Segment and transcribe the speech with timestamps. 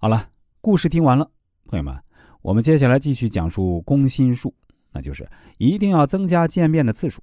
[0.00, 0.28] 好了，
[0.60, 1.28] 故事听完了，
[1.66, 1.92] 朋友们，
[2.40, 4.54] 我们接下来继续讲述攻心术，
[4.92, 5.28] 那就是
[5.58, 7.20] 一定要增加见面的次数。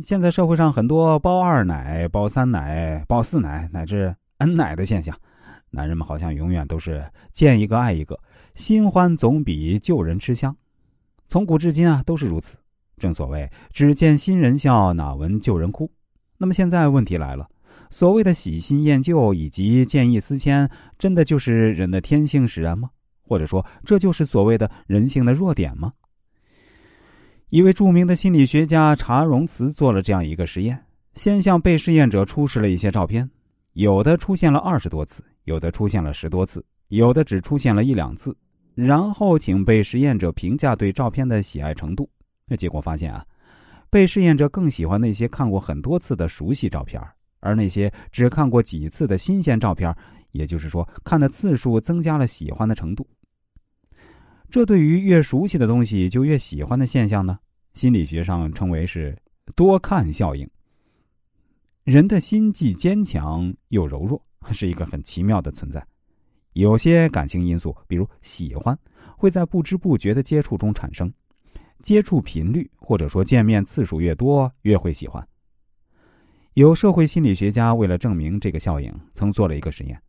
[0.00, 5.18] 现在社会上很多包二奶、包三奶、包四奶乃至 N 奶的现象，
[5.70, 8.16] 男人们好像永远都是见一个爱一个，
[8.54, 10.56] 新欢总比旧人吃香。
[11.26, 12.56] 从古至今啊，都是如此。
[12.96, 15.90] 正所谓只见新人笑，哪闻旧人哭。
[16.38, 17.48] 那么现在问题来了。
[17.94, 20.68] 所谓的喜新厌旧以及见异思迁，
[20.98, 22.90] 真的就是人的天性使然吗？
[23.22, 25.92] 或者说，这就是所谓的人性的弱点吗？
[27.50, 30.76] 一位著名的心理学家查荣茨做了这样一个实验：
[31.14, 33.30] 先向被试验者出示了一些照片，
[33.74, 38.36] 有的出现了二十多次，有的出现了十多次，有的只出现了一两次，
[38.74, 42.10] 然后请被实验者评价对照片的喜爱程度。
[42.48, 43.24] 那结果发现啊，
[43.88, 47.00] 被试验者更喜欢那些看过很多次的熟悉照片。
[47.44, 49.94] 而那些只看过几次的新鲜照片，
[50.32, 53.06] 也就是说，看的次数增加了喜欢的程度。
[54.48, 57.38] 这对于越熟悉的东西就越喜欢的现象呢，
[57.74, 59.16] 心理学上称为是
[59.54, 60.48] “多看效应”。
[61.84, 64.20] 人的心既坚强又柔弱，
[64.52, 65.86] 是一个很奇妙的存在。
[66.54, 68.78] 有些感情因素，比如喜欢，
[69.18, 71.12] 会在不知不觉的接触中产生，
[71.82, 75.26] 接触频率或者说见面次数越多，越会喜欢。
[76.54, 80.00] 有社会心理学家为了证明这个效应，曾做了一个实验，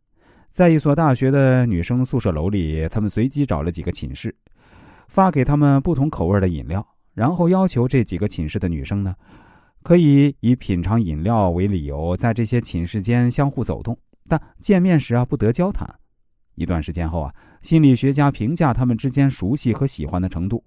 [0.52, 4.32] 在一所大学的女生宿舍楼里，他们随机找了几个寝室，
[5.08, 9.12] 发给他们不同口味的饮料，然后要求这几个寝室的女生呢，
[9.82, 15.84] 可以以品尝饮料为理由，在这些寝室间相互走动，但见面时啊不得交谈。
[16.54, 20.62] 一段时间后啊，心理学家评价他们之间熟悉和喜欢的程度，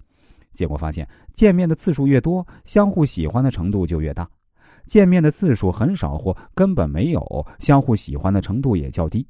[0.52, 4.30] 结果发现，见面的次数越多，相互喜欢的程度就越大。
[4.90, 9.26] 见面的次数很少或根本没有，相互喜欢的程度也较低。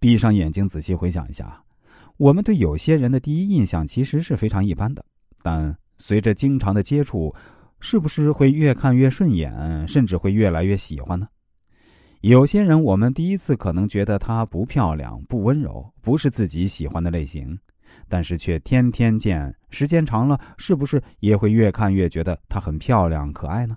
[0.00, 1.60] 闭上眼睛，仔细回想一下，
[2.16, 5.04] 我们对有些人的第一印象其实是非常一般的，
[5.42, 7.34] 但随着经常的接触，
[7.80, 11.26] 是不是会越看越顺眼，甚至会越来越喜欢呢？
[12.20, 17.58] 有些人，我们第一次可能觉得她不漂亮、不温柔，不是自己喜欢的类型。
[18.08, 23.76] 但是却天天见，时间长了，是不是也会越看越觉得她很漂亮、可爱呢？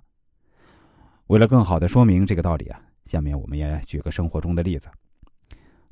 [1.32, 4.90] 为了更好的说明这个道理啊，下面我们也举个生活中的例子：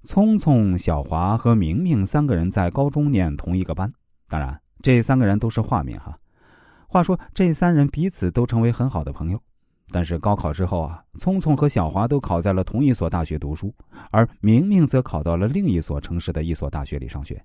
[0.03, 3.89] 聪聪、小华和明明三个人在高中念同一个班，
[4.27, 6.19] 当然这三个人都是化名哈。
[6.89, 9.41] 话说这三人彼此都成为很好的朋友，
[9.93, 13.73] 但是高考之后啊，聪聪和小华都考在了同一所大学读书，
[14.11, 17.41] 而明明则考到了另一所城市的一所大学里上学。